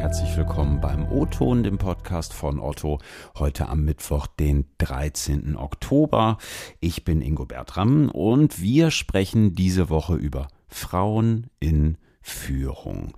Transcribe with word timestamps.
herzlich 0.00 0.34
willkommen 0.34 0.80
beim 0.80 1.06
O-Ton, 1.12 1.62
dem 1.62 1.76
Podcast 1.76 2.32
von 2.32 2.58
Otto. 2.58 3.00
Heute 3.38 3.68
am 3.68 3.84
Mittwoch, 3.84 4.26
den 4.26 4.64
13. 4.78 5.56
Oktober. 5.56 6.38
Ich 6.80 7.04
bin 7.04 7.20
Ingo 7.20 7.44
Bertram 7.44 8.08
und 8.08 8.62
wir 8.62 8.90
sprechen 8.92 9.54
diese 9.54 9.90
Woche 9.90 10.14
über 10.14 10.48
Frauen 10.68 11.48
in 11.60 11.98
Führung. 12.22 13.12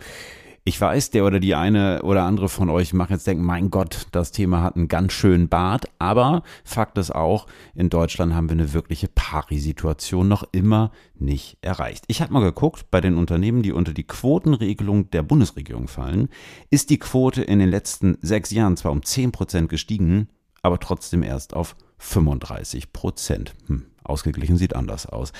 Ich 0.65 0.81
weiß, 0.81 1.11
der 1.11 1.25
oder 1.25 1.41
die 1.41 1.57
eine 1.57 2.03
oder 2.03 2.23
andere 2.23 2.49
von 2.49 2.71
euch 2.71 2.93
mag 2.93 3.11
jetzt 3.11 3.27
denken, 3.27 3.43
mein 3.43 3.73
Gott, 3.73 4.07
das 4.13 4.31
Thema 4.31 4.63
hat 4.63 4.77
einen 4.77 4.87
ganz 4.87 5.13
schönen 5.13 5.49
Bart, 5.49 5.87
aber 5.99 6.45
Fakt 6.63 6.99
ist 6.99 7.13
auch, 7.13 7.49
in 7.75 7.91
Deutschland 7.91 8.33
haben 8.33 8.49
wir 8.49 8.53
eine 8.53 8.73
wirkliche 8.73 9.09
Pari-Situation 9.09 10.29
noch 10.29 10.45
immer 10.53 10.93
nicht 11.17 11.59
erreicht. 11.63 12.05
Ich 12.07 12.23
habe 12.23 12.33
mal 12.33 12.45
geguckt, 12.45 12.93
bei 12.93 13.01
den 13.01 13.17
Unternehmen, 13.17 13.65
die 13.65 13.73
unter 13.73 13.93
die 13.93 14.07
Quotenregelung 14.07 15.11
der 15.11 15.25
Bundesregierung 15.25 15.89
fallen, 15.89 16.29
ist 16.71 16.91
die 16.91 16.99
Quote 17.01 17.43
in 17.43 17.59
den 17.59 17.69
letzten 17.69 18.17
sechs 18.23 18.53
Jahren 18.53 18.77
zwar 18.77 18.93
um 18.93 19.03
10 19.03 19.33
Prozent 19.33 19.69
gestiegen, 19.69 20.29
aber 20.63 20.79
trotzdem 20.79 21.25
erst 21.25 21.55
auf 21.55 21.75
35 21.99 22.93
Prozent. 22.93 23.55
Hm, 23.67 23.87
ausgeglichen 24.05 24.57
sieht 24.57 24.77
anders 24.77 25.07
aus. 25.07 25.33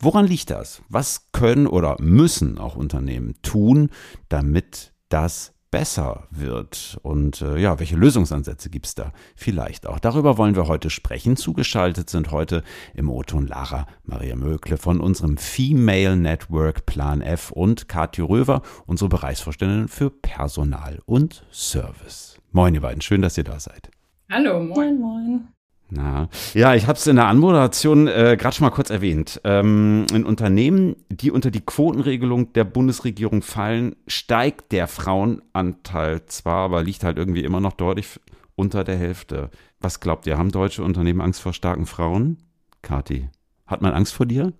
Woran 0.00 0.26
liegt 0.26 0.50
das? 0.50 0.80
Was 0.88 1.32
können 1.32 1.66
oder 1.66 1.96
müssen 1.98 2.58
auch 2.58 2.76
Unternehmen 2.76 3.34
tun, 3.42 3.90
damit 4.28 4.92
das 5.08 5.54
besser 5.72 6.28
wird? 6.30 7.00
Und 7.02 7.42
äh, 7.42 7.58
ja, 7.58 7.80
welche 7.80 7.96
Lösungsansätze 7.96 8.70
gibt 8.70 8.86
es 8.86 8.94
da 8.94 9.12
vielleicht 9.34 9.88
auch? 9.88 9.98
Darüber 9.98 10.38
wollen 10.38 10.54
wir 10.54 10.68
heute 10.68 10.88
sprechen. 10.88 11.36
Zugeschaltet 11.36 12.10
sind 12.10 12.30
heute 12.30 12.62
im 12.94 13.10
O-Ton 13.10 13.48
Lara 13.48 13.88
Maria 14.04 14.36
Mökle 14.36 14.76
von 14.76 15.00
unserem 15.00 15.36
Female 15.36 16.16
Network 16.16 16.86
Plan 16.86 17.20
F 17.20 17.50
und 17.50 17.88
Kathi 17.88 18.20
Röver, 18.20 18.62
unsere 18.86 19.08
Bereichsvorständin 19.08 19.88
für 19.88 20.10
Personal 20.10 21.00
und 21.06 21.44
Service. 21.50 22.38
Moin, 22.52 22.72
ihr 22.72 22.82
beiden, 22.82 23.02
schön, 23.02 23.20
dass 23.20 23.36
ihr 23.36 23.44
da 23.44 23.58
seid. 23.58 23.90
Hallo, 24.30 24.62
moin, 24.62 25.00
moin. 25.00 25.48
Na, 25.90 26.28
ja, 26.52 26.74
ich 26.74 26.86
habe 26.86 26.98
es 26.98 27.06
in 27.06 27.16
der 27.16 27.28
Anmoderation 27.28 28.08
äh, 28.08 28.36
gerade 28.38 28.54
schon 28.54 28.66
mal 28.66 28.70
kurz 28.70 28.90
erwähnt. 28.90 29.40
Ähm, 29.44 30.04
in 30.12 30.26
Unternehmen, 30.26 30.96
die 31.08 31.30
unter 31.30 31.50
die 31.50 31.64
Quotenregelung 31.64 32.52
der 32.52 32.64
Bundesregierung 32.64 33.40
fallen, 33.40 33.96
steigt 34.06 34.72
der 34.72 34.86
Frauenanteil 34.86 36.26
zwar, 36.26 36.64
aber 36.64 36.82
liegt 36.82 37.04
halt 37.04 37.16
irgendwie 37.16 37.42
immer 37.42 37.60
noch 37.60 37.72
deutlich 37.72 38.20
unter 38.54 38.84
der 38.84 38.96
Hälfte. 38.96 39.50
Was 39.80 40.00
glaubt 40.00 40.26
ihr, 40.26 40.36
haben 40.36 40.50
deutsche 40.50 40.82
Unternehmen 40.82 41.22
Angst 41.22 41.40
vor 41.40 41.54
starken 41.54 41.86
Frauen? 41.86 42.38
Kati, 42.82 43.30
hat 43.66 43.80
man 43.80 43.94
Angst 43.94 44.12
vor 44.12 44.26
dir? 44.26 44.52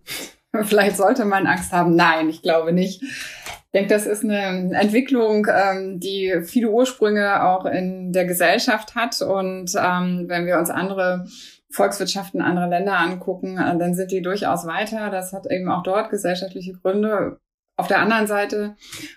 Vielleicht 0.62 0.96
sollte 0.96 1.24
man 1.24 1.46
Angst 1.46 1.72
haben. 1.72 1.94
Nein, 1.94 2.28
ich 2.28 2.42
glaube 2.42 2.72
nicht. 2.72 3.02
Ich 3.02 3.72
denke, 3.72 3.88
das 3.88 4.06
ist 4.06 4.24
eine 4.24 4.74
Entwicklung, 4.78 5.46
ähm, 5.50 6.00
die 6.00 6.40
viele 6.44 6.70
Ursprünge 6.70 7.44
auch 7.44 7.66
in 7.66 8.12
der 8.12 8.24
Gesellschaft 8.24 8.94
hat. 8.94 9.20
Und 9.20 9.72
ähm, 9.76 10.24
wenn 10.26 10.46
wir 10.46 10.58
uns 10.58 10.70
andere 10.70 11.26
Volkswirtschaften 11.70 12.40
anderer 12.40 12.68
Länder 12.68 12.98
angucken, 12.98 13.58
äh, 13.58 13.76
dann 13.76 13.94
sind 13.94 14.10
die 14.10 14.22
durchaus 14.22 14.66
weiter. 14.66 15.10
Das 15.10 15.32
hat 15.32 15.46
eben 15.50 15.70
auch 15.70 15.82
dort 15.82 16.08
gesellschaftliche 16.10 16.72
Gründe. 16.72 17.38
Auf 17.76 17.86
der 17.86 18.00
anderen 18.00 18.26
Seite 18.26 18.74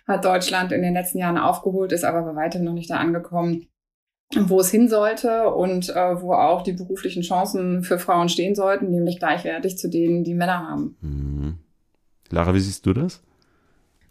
hat 0.08 0.26
Deutschland 0.26 0.72
in 0.72 0.82
den 0.82 0.94
letzten 0.94 1.18
Jahren 1.18 1.38
aufgeholt, 1.38 1.94
ist 1.94 2.04
aber 2.04 2.22
bei 2.22 2.36
weitem 2.36 2.64
noch 2.64 2.74
nicht 2.74 2.92
da 2.92 2.98
angekommen, 2.98 3.68
wo 4.40 4.60
es 4.60 4.72
hin 4.72 4.90
sollte 4.90 5.50
und 5.50 5.90
äh, 5.90 6.22
wo 6.22 6.34
auch 6.34 6.62
die 6.62 6.74
beruflichen 6.74 7.22
Chancen 7.22 7.84
für 7.84 8.00
Frauen 8.00 8.30
stehen 8.30 8.56
sollten, 8.56 8.90
nämlich 8.90 9.20
gleichwertig 9.20 9.78
zu 9.78 9.90
denen, 9.90 10.24
die 10.24 10.34
Männer 10.34 10.68
haben. 10.70 10.98
Mhm. 11.02 11.58
Lara, 12.30 12.54
wie 12.54 12.60
siehst 12.60 12.86
du 12.86 12.94
das? 12.94 13.22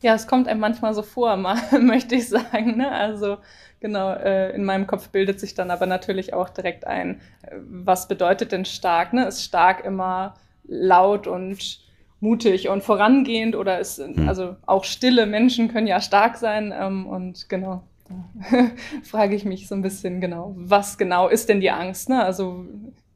Ja, 0.03 0.15
es 0.15 0.27
kommt 0.27 0.49
einem 0.49 0.61
manchmal 0.61 0.95
so 0.95 1.03
vor, 1.03 1.37
mal, 1.37 1.57
möchte 1.81 2.15
ich 2.15 2.29
sagen. 2.29 2.77
Ne? 2.77 2.91
Also 2.91 3.39
genau, 3.81 4.13
äh, 4.13 4.55
in 4.55 4.65
meinem 4.65 4.87
Kopf 4.87 5.09
bildet 5.09 5.41
sich 5.41 5.55
dann 5.55 5.71
aber 5.71 5.87
natürlich 5.87 6.33
auch 6.35 6.49
direkt 6.49 6.87
ein, 6.87 7.21
äh, 7.43 7.57
was 7.59 8.09
bedeutet 8.09 8.53
denn 8.53 8.65
stark? 8.65 9.13
Ne? 9.13 9.27
Ist 9.27 9.45
stark 9.45 9.85
immer 9.85 10.35
laut 10.65 11.27
und 11.27 11.81
mutig 12.21 12.69
und 12.69 12.83
vorangehend 12.83 13.57
oder 13.57 13.79
ist, 13.81 13.99
hm. 13.99 14.29
also 14.29 14.57
auch 14.67 14.85
stille 14.85 15.27
Menschen 15.27 15.69
können 15.69 15.87
ja 15.87 16.01
stark 16.01 16.37
sein 16.37 16.73
ähm, 16.77 17.07
und 17.07 17.49
genau, 17.49 17.83
frage 19.03 19.35
ich 19.35 19.45
mich 19.45 19.69
so 19.69 19.75
ein 19.75 19.83
bisschen 19.83 20.21
genau, 20.21 20.55
was 20.57 20.99
genau 20.99 21.29
ist 21.29 21.49
denn 21.49 21.61
die 21.61 21.71
Angst? 21.71 22.09
Ne? 22.09 22.23
Also 22.23 22.67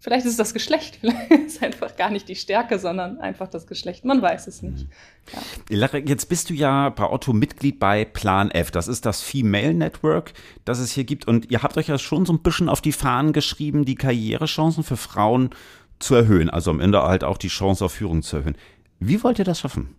Vielleicht 0.05 0.27
ist 0.27 0.33
es 0.33 0.37
das 0.37 0.53
Geschlecht, 0.53 0.97
vielleicht 1.01 1.31
ist 1.31 1.57
es 1.57 1.63
einfach 1.63 1.97
gar 1.97 2.11
nicht 2.11 2.29
die 2.29 2.37
Stärke, 2.37 2.79
sondern 2.79 3.21
einfach 3.21 3.49
das 3.49 3.67
Geschlecht. 3.67 4.05
Man 4.05 4.21
weiß 4.21 4.49
es 4.49 4.61
nicht. 4.61 4.87
Ja. 5.71 5.89
Jetzt 6.05 6.29
bist 6.29 6.51
du 6.51 6.55
ja 6.55 6.91
bei 6.91 7.09
Otto 7.09 7.33
Mitglied 7.33 7.81
bei 7.81 8.05
Plan 8.05 8.51
F. 8.51 8.71
Das 8.71 8.87
ist 8.87 9.07
das 9.07 9.23
Female 9.23 9.73
Network, 9.73 10.35
das 10.67 10.79
es 10.79 10.93
hier 10.93 11.05
gibt. 11.05 11.27
Und 11.27 11.51
ihr 11.51 11.63
habt 11.63 11.79
euch 11.79 11.89
ja 11.89 11.97
schon 11.97 12.27
so 12.27 12.35
ein 12.35 12.41
bisschen 12.41 12.69
auf 12.69 12.83
die 12.83 12.93
Fahnen 12.93 13.33
geschrieben, 13.33 13.87
die 13.87 13.95
Karrierechancen 13.95 14.85
für 14.85 14.99
Frauen 14.99 15.49
zu 16.01 16.15
erhöhen. 16.15 16.51
Also 16.51 16.71
am 16.71 16.81
Ende 16.81 17.03
halt 17.03 17.25
auch 17.25 17.39
die 17.39 17.49
Chance 17.49 17.87
auf 17.87 17.93
Führung 17.93 18.21
zu 18.21 18.37
erhöhen. 18.37 18.59
Wie 19.01 19.25
wollt 19.25 19.39
ihr 19.39 19.47
das 19.47 19.61
schaffen? 19.61 19.97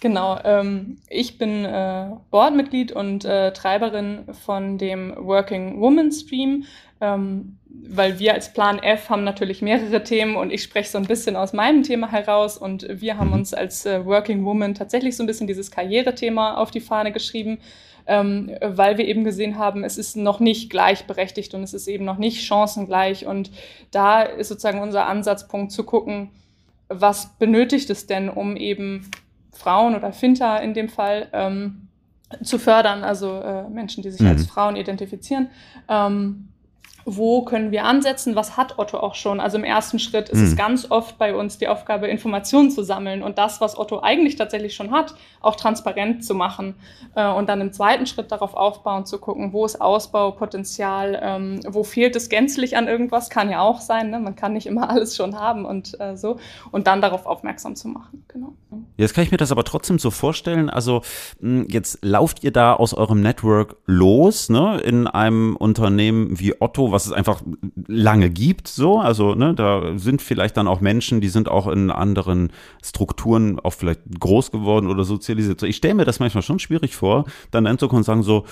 Genau, 0.00 0.38
ähm, 0.44 0.98
ich 1.08 1.38
bin 1.38 1.64
äh, 1.64 2.10
Boardmitglied 2.30 2.92
und 2.92 3.24
äh, 3.24 3.52
Treiberin 3.52 4.26
von 4.44 4.78
dem 4.78 5.14
Working 5.16 5.80
Woman 5.80 6.12
Stream, 6.12 6.64
ähm, 7.00 7.58
weil 7.68 8.18
wir 8.18 8.34
als 8.34 8.52
Plan 8.52 8.78
F 8.78 9.08
haben 9.08 9.24
natürlich 9.24 9.62
mehrere 9.62 10.04
Themen 10.04 10.36
und 10.36 10.52
ich 10.52 10.62
spreche 10.62 10.90
so 10.90 10.98
ein 10.98 11.06
bisschen 11.06 11.34
aus 11.34 11.52
meinem 11.52 11.82
Thema 11.82 12.10
heraus 12.12 12.58
und 12.58 12.86
wir 12.88 13.16
haben 13.16 13.32
uns 13.32 13.54
als 13.54 13.86
äh, 13.86 14.04
Working 14.04 14.44
Woman 14.44 14.74
tatsächlich 14.74 15.16
so 15.16 15.22
ein 15.22 15.26
bisschen 15.26 15.46
dieses 15.46 15.70
Karrierethema 15.70 16.56
auf 16.56 16.70
die 16.70 16.80
Fahne 16.80 17.10
geschrieben, 17.10 17.58
ähm, 18.06 18.54
weil 18.60 18.98
wir 18.98 19.06
eben 19.06 19.24
gesehen 19.24 19.58
haben, 19.58 19.82
es 19.82 19.96
ist 19.96 20.16
noch 20.16 20.40
nicht 20.40 20.68
gleichberechtigt 20.68 21.54
und 21.54 21.62
es 21.62 21.74
ist 21.74 21.88
eben 21.88 22.04
noch 22.04 22.18
nicht 22.18 22.46
chancengleich 22.46 23.26
und 23.26 23.50
da 23.90 24.22
ist 24.22 24.48
sozusagen 24.48 24.80
unser 24.80 25.06
Ansatzpunkt 25.06 25.72
zu 25.72 25.84
gucken, 25.84 26.30
was 26.88 27.36
benötigt 27.38 27.90
es 27.90 28.06
denn, 28.06 28.28
um 28.28 28.56
eben 28.56 29.10
Frauen 29.56 29.94
oder 29.94 30.12
Finter 30.12 30.60
in 30.62 30.74
dem 30.74 30.88
Fall 30.88 31.28
ähm, 31.32 31.88
zu 32.42 32.58
fördern, 32.58 33.04
also 33.04 33.40
äh, 33.40 33.68
Menschen, 33.68 34.02
die 34.02 34.10
sich 34.10 34.20
mhm. 34.20 34.28
als 34.28 34.46
Frauen 34.46 34.76
identifizieren. 34.76 35.48
Ähm, 35.88 36.48
wo 37.08 37.44
können 37.44 37.70
wir 37.70 37.84
ansetzen, 37.84 38.34
was 38.34 38.56
hat 38.56 38.80
Otto 38.80 38.98
auch 38.98 39.14
schon. 39.14 39.38
Also 39.38 39.58
im 39.58 39.64
ersten 39.64 40.00
Schritt 40.00 40.28
ist 40.28 40.40
mhm. 40.40 40.44
es 40.46 40.56
ganz 40.56 40.90
oft 40.90 41.18
bei 41.18 41.36
uns 41.36 41.56
die 41.56 41.68
Aufgabe, 41.68 42.08
Informationen 42.08 42.72
zu 42.72 42.82
sammeln 42.82 43.22
und 43.22 43.38
das, 43.38 43.60
was 43.60 43.78
Otto 43.78 44.00
eigentlich 44.02 44.34
tatsächlich 44.34 44.74
schon 44.74 44.90
hat, 44.90 45.14
auch 45.40 45.54
transparent 45.54 46.24
zu 46.24 46.34
machen. 46.34 46.74
Äh, 47.14 47.30
und 47.30 47.48
dann 47.48 47.60
im 47.60 47.72
zweiten 47.72 48.06
Schritt 48.06 48.32
darauf 48.32 48.54
aufbauen, 48.54 49.06
zu 49.06 49.18
gucken, 49.18 49.52
wo 49.52 49.64
ist 49.64 49.80
Ausbaupotenzial, 49.80 51.20
ähm, 51.22 51.60
wo 51.68 51.84
fehlt 51.84 52.16
es 52.16 52.28
gänzlich 52.28 52.76
an 52.76 52.88
irgendwas, 52.88 53.30
kann 53.30 53.50
ja 53.50 53.60
auch 53.60 53.80
sein, 53.80 54.10
ne? 54.10 54.18
man 54.18 54.34
kann 54.34 54.52
nicht 54.52 54.66
immer 54.66 54.90
alles 54.90 55.14
schon 55.14 55.38
haben 55.38 55.64
und 55.64 55.98
äh, 56.00 56.16
so. 56.16 56.38
Und 56.72 56.88
dann 56.88 57.00
darauf 57.00 57.24
aufmerksam 57.26 57.76
zu 57.76 57.86
machen, 57.86 58.24
genau. 58.26 58.54
Jetzt 58.96 59.14
kann 59.14 59.24
ich 59.24 59.30
mir 59.30 59.36
das 59.36 59.52
aber 59.52 59.64
trotzdem 59.64 59.98
so 59.98 60.10
vorstellen, 60.10 60.70
also 60.70 61.02
hm, 61.40 61.66
jetzt 61.68 61.98
lauft 62.02 62.44
ihr 62.44 62.50
da 62.50 62.74
aus 62.74 62.94
eurem 62.94 63.20
Network 63.20 63.76
los, 63.86 64.48
ne, 64.48 64.80
in 64.80 65.06
einem 65.06 65.56
Unternehmen 65.56 66.38
wie 66.38 66.60
Otto, 66.60 66.92
was 66.92 67.06
es 67.06 67.12
einfach 67.12 67.42
lange 67.86 68.30
gibt, 68.30 68.68
so. 68.68 68.98
Also, 68.98 69.34
ne, 69.34 69.54
da 69.54 69.98
sind 69.98 70.22
vielleicht 70.22 70.56
dann 70.56 70.68
auch 70.68 70.80
Menschen, 70.80 71.20
die 71.20 71.28
sind 71.28 71.48
auch 71.48 71.66
in 71.66 71.90
anderen 71.90 72.52
Strukturen 72.82 73.60
auch 73.60 73.72
vielleicht 73.72 74.00
groß 74.18 74.50
geworden 74.50 74.88
oder 74.88 75.04
sozialisiert. 75.04 75.60
So, 75.60 75.66
ich 75.66 75.76
stelle 75.76 75.94
mir 75.94 76.04
das 76.04 76.20
manchmal 76.20 76.42
schon 76.42 76.58
schwierig 76.58 76.96
vor, 76.96 77.26
dann 77.50 77.66
einzukommen 77.66 78.00
und 78.00 78.04
sagen 78.04 78.22
so, 78.22 78.44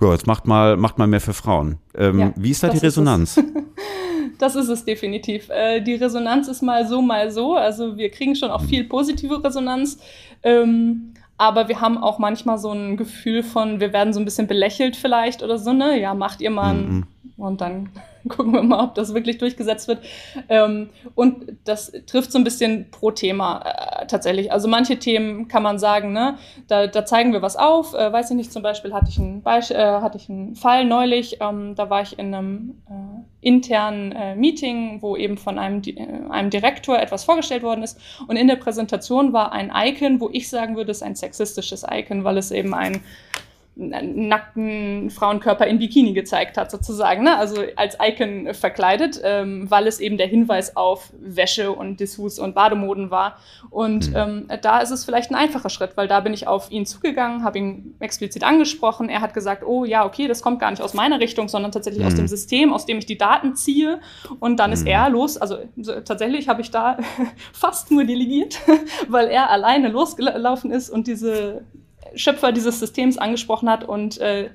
ja, 0.00 0.12
jetzt 0.12 0.26
macht 0.26 0.46
mal, 0.46 0.76
macht 0.76 0.98
mal 0.98 1.06
mehr 1.06 1.20
für 1.20 1.34
Frauen. 1.34 1.78
Ähm, 1.94 2.18
ja, 2.18 2.32
wie 2.36 2.50
ist 2.50 2.62
da 2.62 2.68
die 2.68 2.78
Resonanz? 2.78 3.40
das 4.38 4.56
ist 4.56 4.68
es 4.68 4.84
definitiv. 4.84 5.48
Äh, 5.50 5.80
die 5.80 5.94
Resonanz 5.94 6.48
ist 6.48 6.62
mal 6.62 6.86
so, 6.86 7.02
mal 7.02 7.30
so. 7.30 7.54
Also 7.54 7.96
wir 7.96 8.10
kriegen 8.10 8.36
schon 8.36 8.50
auch 8.50 8.62
mhm. 8.62 8.68
viel 8.68 8.84
positive 8.84 9.42
Resonanz. 9.42 9.98
Ähm, 10.42 11.14
aber 11.36 11.68
wir 11.68 11.80
haben 11.80 11.98
auch 11.98 12.18
manchmal 12.18 12.58
so 12.58 12.70
ein 12.72 12.96
Gefühl 12.96 13.42
von, 13.42 13.80
wir 13.80 13.92
werden 13.92 14.12
so 14.12 14.20
ein 14.20 14.24
bisschen 14.24 14.46
belächelt 14.46 14.96
vielleicht 14.96 15.42
oder 15.42 15.58
so, 15.58 15.72
ne? 15.72 16.00
Ja, 16.00 16.14
macht 16.14 16.40
ihr 16.40 16.50
mal 16.50 16.74
ein, 16.74 16.88
mhm. 16.88 17.06
Und 17.36 17.60
dann 17.60 17.90
gucken 18.28 18.52
wir 18.52 18.62
mal, 18.62 18.84
ob 18.84 18.94
das 18.94 19.12
wirklich 19.12 19.38
durchgesetzt 19.38 19.88
wird. 19.88 20.04
Ähm, 20.48 20.90
und 21.14 21.58
das 21.64 21.92
trifft 22.06 22.32
so 22.32 22.38
ein 22.38 22.44
bisschen 22.44 22.90
pro 22.90 23.10
Thema 23.10 23.60
äh, 23.64 24.06
tatsächlich. 24.06 24.52
Also 24.52 24.68
manche 24.68 24.98
Themen 24.98 25.48
kann 25.48 25.62
man 25.62 25.78
sagen, 25.78 26.12
ne, 26.12 26.38
da, 26.68 26.86
da 26.86 27.04
zeigen 27.04 27.32
wir 27.32 27.42
was 27.42 27.56
auf. 27.56 27.94
Äh, 27.94 28.12
weiß 28.12 28.30
ich 28.30 28.36
nicht, 28.36 28.52
zum 28.52 28.62
Beispiel 28.62 28.94
hatte 28.94 29.10
ich 29.10 29.18
einen, 29.18 29.42
Beisch 29.42 29.70
äh, 29.70 29.76
hatte 29.76 30.16
ich 30.16 30.28
einen 30.28 30.54
Fall 30.54 30.84
neulich, 30.84 31.38
ähm, 31.40 31.74
da 31.74 31.90
war 31.90 32.02
ich 32.02 32.18
in 32.18 32.34
einem 32.34 32.82
äh, 32.88 33.24
internen 33.46 34.12
äh, 34.12 34.34
Meeting, 34.34 35.02
wo 35.02 35.16
eben 35.16 35.36
von 35.36 35.58
einem, 35.58 35.82
äh, 35.84 36.30
einem 36.30 36.50
Direktor 36.50 36.98
etwas 36.98 37.24
vorgestellt 37.24 37.62
worden 37.62 37.82
ist. 37.82 38.00
Und 38.26 38.36
in 38.36 38.48
der 38.48 38.56
Präsentation 38.56 39.32
war 39.32 39.52
ein 39.52 39.70
Icon, 39.74 40.20
wo 40.20 40.30
ich 40.32 40.48
sagen 40.48 40.76
würde, 40.76 40.92
es 40.92 40.98
ist 40.98 41.02
ein 41.02 41.14
sexistisches 41.14 41.84
Icon, 41.88 42.24
weil 42.24 42.38
es 42.38 42.50
eben 42.50 42.74
ein 42.74 43.02
nackten 43.76 45.10
Frauenkörper 45.10 45.66
in 45.66 45.78
Bikini 45.78 46.12
gezeigt 46.12 46.56
hat, 46.56 46.70
sozusagen, 46.70 47.24
ne? 47.24 47.36
also 47.36 47.62
als 47.74 47.96
Icon 48.00 48.54
verkleidet, 48.54 49.20
ähm, 49.24 49.68
weil 49.68 49.88
es 49.88 49.98
eben 49.98 50.16
der 50.16 50.28
Hinweis 50.28 50.76
auf 50.76 51.12
Wäsche 51.18 51.72
und 51.72 51.98
Dessous 51.98 52.38
und 52.38 52.54
Bademoden 52.54 53.10
war. 53.10 53.38
Und 53.70 54.10
mhm. 54.10 54.16
ähm, 54.16 54.48
da 54.62 54.78
ist 54.78 54.90
es 54.90 55.04
vielleicht 55.04 55.32
ein 55.32 55.34
einfacher 55.34 55.70
Schritt, 55.70 55.96
weil 55.96 56.06
da 56.06 56.20
bin 56.20 56.32
ich 56.32 56.46
auf 56.46 56.70
ihn 56.70 56.86
zugegangen, 56.86 57.42
habe 57.42 57.58
ihn 57.58 57.96
explizit 57.98 58.44
angesprochen. 58.44 59.08
Er 59.08 59.20
hat 59.20 59.34
gesagt, 59.34 59.64
oh 59.66 59.84
ja, 59.84 60.06
okay, 60.06 60.28
das 60.28 60.40
kommt 60.40 60.60
gar 60.60 60.70
nicht 60.70 60.82
aus 60.82 60.94
meiner 60.94 61.18
Richtung, 61.18 61.48
sondern 61.48 61.72
tatsächlich 61.72 62.02
mhm. 62.02 62.08
aus 62.08 62.14
dem 62.14 62.28
System, 62.28 62.72
aus 62.72 62.86
dem 62.86 62.98
ich 62.98 63.06
die 63.06 63.18
Daten 63.18 63.56
ziehe. 63.56 64.00
Und 64.38 64.58
dann 64.58 64.70
mhm. 64.70 64.74
ist 64.74 64.86
er 64.86 65.10
los. 65.10 65.36
Also 65.36 65.56
tatsächlich 66.04 66.48
habe 66.48 66.62
ich 66.62 66.70
da 66.70 66.98
fast 67.52 67.90
nur 67.90 68.04
delegiert, 68.04 68.60
weil 69.08 69.26
er 69.26 69.50
alleine 69.50 69.88
losgelaufen 69.88 70.70
ist 70.70 70.90
und 70.90 71.08
diese 71.08 71.64
Schöpfer 72.16 72.52
dieses 72.52 72.80
Systems 72.80 73.18
angesprochen 73.18 73.68
hat 73.68 73.84
und 73.84 74.18
äh, 74.18 74.50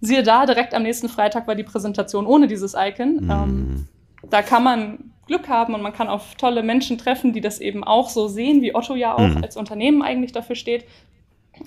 siehe 0.00 0.22
da, 0.22 0.46
direkt 0.46 0.74
am 0.74 0.82
nächsten 0.82 1.08
Freitag 1.08 1.46
war 1.46 1.54
die 1.54 1.64
Präsentation 1.64 2.26
ohne 2.26 2.46
dieses 2.46 2.74
Icon. 2.74 3.26
Mm. 3.26 3.30
Ähm, 3.30 3.88
da 4.30 4.42
kann 4.42 4.62
man 4.62 5.12
Glück 5.26 5.48
haben 5.48 5.74
und 5.74 5.82
man 5.82 5.92
kann 5.92 6.08
auf 6.08 6.34
tolle 6.36 6.62
Menschen 6.62 6.98
treffen, 6.98 7.32
die 7.32 7.40
das 7.40 7.60
eben 7.60 7.84
auch 7.84 8.08
so 8.08 8.28
sehen, 8.28 8.62
wie 8.62 8.74
Otto 8.74 8.94
ja 8.94 9.14
auch 9.14 9.20
mm. 9.28 9.42
als 9.42 9.56
Unternehmen 9.56 10.02
eigentlich 10.02 10.32
dafür 10.32 10.56
steht. 10.56 10.84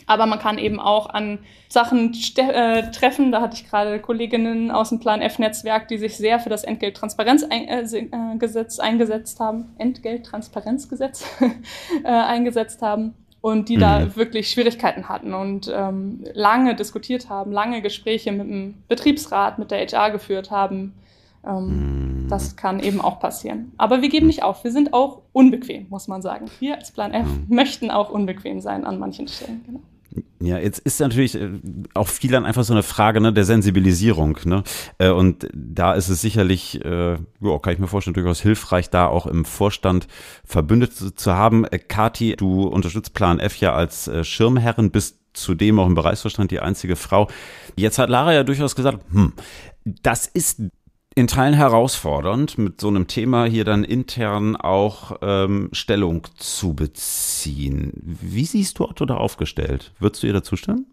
Aber 0.07 0.25
man 0.25 0.39
kann 0.39 0.57
eben 0.57 0.79
auch 0.79 1.09
an 1.09 1.39
Sachen 1.67 2.13
äh, 2.37 2.91
treffen. 2.91 3.33
Da 3.33 3.41
hatte 3.41 3.57
ich 3.57 3.69
gerade 3.69 3.99
Kolleginnen 3.99 4.71
aus 4.71 4.87
dem 4.87 5.01
Plan 5.01 5.21
F-Netzwerk, 5.21 5.89
die 5.89 5.97
sich 5.97 6.15
sehr 6.15 6.39
für 6.39 6.47
das 6.49 6.63
Entgelttransparenzgesetz 6.63 7.51
äh, 7.51 8.07
äh 8.07 8.79
eingesetzt 8.79 9.39
haben. 9.41 9.75
Entgelttransparenzgesetz 9.77 11.25
äh, 12.05 12.07
eingesetzt 12.07 12.81
haben 12.81 13.15
und 13.41 13.69
die 13.69 13.77
mhm. 13.77 13.81
da 13.81 14.15
wirklich 14.15 14.49
Schwierigkeiten 14.49 15.09
hatten 15.09 15.33
und 15.33 15.71
ähm, 15.73 16.23
lange 16.33 16.75
diskutiert 16.75 17.29
haben, 17.29 17.51
lange 17.51 17.81
Gespräche 17.81 18.31
mit 18.31 18.47
dem 18.47 18.75
Betriebsrat, 18.87 19.59
mit 19.59 19.71
der 19.71 19.85
HR 19.85 20.11
geführt 20.11 20.51
haben. 20.51 20.93
Ähm, 21.45 22.23
mhm. 22.23 22.27
Das 22.29 22.55
kann 22.55 22.79
eben 22.79 23.01
auch 23.01 23.19
passieren. 23.19 23.71
Aber 23.77 24.01
wir 24.01 24.09
geben 24.09 24.27
nicht 24.27 24.43
auf. 24.43 24.63
Wir 24.63 24.71
sind 24.71 24.93
auch 24.93 25.23
unbequem, 25.33 25.87
muss 25.89 26.07
man 26.07 26.21
sagen. 26.21 26.45
Wir 26.59 26.77
als 26.77 26.91
Plan 26.91 27.13
F 27.13 27.25
mhm. 27.25 27.45
möchten 27.49 27.89
auch 27.89 28.11
unbequem 28.11 28.61
sein 28.61 28.85
an 28.85 28.99
manchen 28.99 29.27
Stellen. 29.27 29.63
Genau. 29.65 29.81
Ja, 30.39 30.57
jetzt 30.57 30.79
ist 30.79 30.99
natürlich 30.99 31.35
äh, 31.35 31.49
auch 31.93 32.07
viel 32.07 32.31
dann 32.31 32.45
einfach 32.45 32.63
so 32.63 32.73
eine 32.73 32.83
Frage 32.83 33.21
ne, 33.21 33.31
der 33.31 33.45
Sensibilisierung. 33.45 34.37
Ne? 34.43 34.63
Äh, 34.97 35.09
und 35.09 35.47
da 35.53 35.93
ist 35.93 36.09
es 36.09 36.21
sicherlich, 36.21 36.83
äh, 36.83 37.13
ja, 37.13 37.59
kann 37.59 37.73
ich 37.73 37.79
mir 37.79 37.87
vorstellen, 37.87 38.15
durchaus 38.15 38.41
hilfreich, 38.41 38.89
da 38.89 39.07
auch 39.07 39.25
im 39.25 39.45
Vorstand 39.45 40.07
Verbündete 40.43 41.15
zu 41.15 41.33
haben. 41.33 41.65
Äh, 41.65 41.79
Kati, 41.79 42.35
du 42.35 42.63
unterstützt 42.63 43.13
Plan 43.13 43.39
F 43.39 43.57
ja 43.57 43.73
als 43.73 44.09
Schirmherrin, 44.23 44.91
bist 44.91 45.19
zudem 45.33 45.79
auch 45.79 45.87
im 45.87 45.95
Bereichsvorstand 45.95 46.51
die 46.51 46.59
einzige 46.59 46.95
Frau. 46.95 47.29
Jetzt 47.75 47.97
hat 47.97 48.09
Lara 48.09 48.33
ja 48.33 48.43
durchaus 48.43 48.75
gesagt, 48.75 48.99
hm, 49.11 49.33
das 49.85 50.27
ist 50.27 50.61
in 51.15 51.27
Teilen 51.27 51.53
herausfordernd, 51.53 52.57
mit 52.57 52.79
so 52.79 52.87
einem 52.87 53.07
Thema 53.07 53.45
hier 53.45 53.65
dann 53.65 53.83
intern 53.83 54.55
auch 54.55 55.17
ähm, 55.21 55.69
Stellung 55.73 56.27
zu 56.35 56.73
beziehen. 56.73 57.91
Wie 58.01 58.45
siehst 58.45 58.79
du 58.79 58.85
Otto 58.85 59.05
da 59.05 59.17
aufgestellt? 59.17 59.91
Würdest 59.99 60.23
du 60.23 60.27
ihr 60.27 60.33
dazu 60.33 60.55
stimmen? 60.55 60.90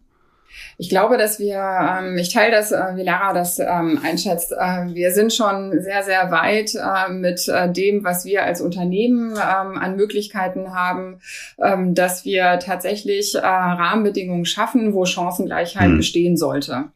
Ich 0.77 0.89
glaube, 0.89 1.19
dass 1.19 1.39
wir, 1.39 1.59
ähm, 1.59 2.17
ich 2.19 2.33
teile 2.33 2.53
das, 2.53 2.73
äh, 2.73 2.97
wie 2.97 3.03
Lara 3.03 3.33
das 3.33 3.59
ähm, 3.59 4.01
einschätzt, 4.03 4.53
äh, 4.53 4.87
wir 4.95 5.11
sind 5.13 5.33
schon 5.33 5.81
sehr, 5.81 6.03
sehr 6.03 6.31
weit 6.31 6.75
äh, 6.75 7.13
mit 7.13 7.49
äh, 7.49 7.71
dem, 7.71 8.05
was 8.05 8.25
wir 8.25 8.45
als 8.45 8.61
Unternehmen 8.61 9.33
ähm, 9.33 9.79
an 9.79 9.97
Möglichkeiten 9.97 10.75
haben, 10.75 11.21
ähm, 11.63 11.95
dass 11.95 12.25
wir 12.25 12.59
tatsächlich 12.59 13.35
äh, 13.35 13.41
Rahmenbedingungen 13.41 14.45
schaffen, 14.45 14.95
wo 14.95 15.05
Chancengleichheit 15.05 15.91
mhm. 15.91 15.97
bestehen 15.97 16.37
sollte. 16.37 16.87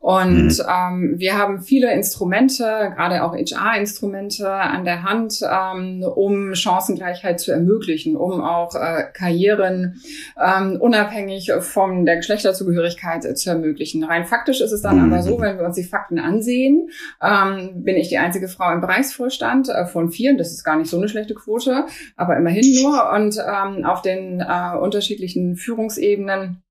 Und 0.00 0.58
mhm. 0.58 0.64
ähm, 0.68 1.14
wir 1.18 1.36
haben 1.36 1.60
viele 1.60 1.92
Instrumente, 1.92 2.92
gerade 2.94 3.24
auch 3.24 3.34
HR-Instrumente 3.34 4.48
an 4.48 4.84
der 4.84 5.02
Hand, 5.02 5.40
ähm, 5.42 6.04
um 6.04 6.54
Chancengleichheit 6.54 7.40
zu 7.40 7.50
ermöglichen, 7.50 8.16
um 8.16 8.40
auch 8.40 8.76
äh, 8.76 9.04
Karrieren 9.12 10.00
ähm, 10.40 10.76
unabhängig 10.80 11.50
von 11.60 12.06
der 12.06 12.16
Geschlechterzugehörigkeit 12.16 13.07
äh, 13.16 13.34
zu 13.34 13.50
ermöglichen. 13.50 14.04
Rein 14.04 14.24
faktisch 14.24 14.60
ist 14.60 14.72
es 14.72 14.82
dann 14.82 14.98
mhm. 14.98 15.12
aber 15.12 15.22
so, 15.22 15.40
wenn 15.40 15.58
wir 15.58 15.64
uns 15.64 15.76
die 15.76 15.84
Fakten 15.84 16.18
ansehen, 16.18 16.90
ähm, 17.22 17.84
bin 17.84 17.96
ich 17.96 18.08
die 18.08 18.18
einzige 18.18 18.48
Frau 18.48 18.72
im 18.72 18.80
Bereichsvorstand 18.80 19.68
äh, 19.68 19.86
von 19.86 20.10
vier. 20.10 20.36
Das 20.36 20.52
ist 20.52 20.64
gar 20.64 20.76
nicht 20.76 20.90
so 20.90 20.96
eine 20.96 21.08
schlechte 21.08 21.34
Quote, 21.34 21.86
aber 22.16 22.36
immerhin 22.36 22.82
nur. 22.82 23.10
Und 23.12 23.36
ähm, 23.38 23.84
auf 23.84 24.02
den 24.02 24.40
äh, 24.40 24.76
unterschiedlichen 24.76 25.56
Führungsebenen 25.56 26.62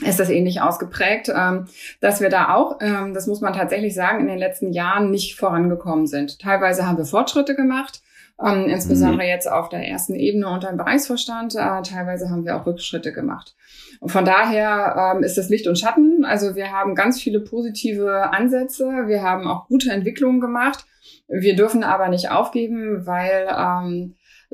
ist 0.00 0.18
das 0.18 0.30
ähnlich 0.30 0.60
ausgeprägt, 0.60 1.30
ähm, 1.34 1.66
dass 2.00 2.20
wir 2.20 2.30
da 2.30 2.54
auch, 2.54 2.78
ähm, 2.80 3.14
das 3.14 3.26
muss 3.26 3.40
man 3.40 3.52
tatsächlich 3.52 3.94
sagen, 3.94 4.20
in 4.20 4.26
den 4.26 4.38
letzten 4.38 4.72
Jahren 4.72 5.10
nicht 5.10 5.36
vorangekommen 5.36 6.06
sind. 6.06 6.38
Teilweise 6.38 6.86
haben 6.86 6.96
wir 6.96 7.04
Fortschritte 7.04 7.54
gemacht, 7.54 8.02
ähm, 8.44 8.68
insbesondere 8.68 9.24
mhm. 9.24 9.28
jetzt 9.28 9.50
auf 9.50 9.68
der 9.68 9.86
ersten 9.86 10.14
Ebene 10.14 10.48
unter 10.48 10.68
dem 10.68 10.76
Bereichsvorstand. 10.76 11.54
Äh, 11.54 11.82
teilweise 11.82 12.30
haben 12.30 12.44
wir 12.44 12.56
auch 12.56 12.66
Rückschritte 12.66 13.12
gemacht. 13.12 13.54
Und 14.00 14.10
von 14.10 14.24
daher 14.24 15.20
ist 15.20 15.38
das 15.38 15.48
Licht 15.48 15.68
und 15.68 15.78
Schatten. 15.78 16.24
Also 16.24 16.56
wir 16.56 16.72
haben 16.72 16.96
ganz 16.96 17.20
viele 17.20 17.38
positive 17.38 18.32
Ansätze. 18.32 18.84
Wir 19.06 19.22
haben 19.22 19.46
auch 19.46 19.68
gute 19.68 19.92
Entwicklungen 19.92 20.40
gemacht. 20.40 20.84
Wir 21.28 21.54
dürfen 21.54 21.84
aber 21.84 22.08
nicht 22.08 22.30
aufgeben, 22.30 23.06
weil 23.06 23.46